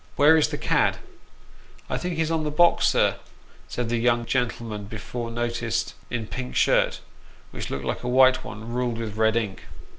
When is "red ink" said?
9.17-9.65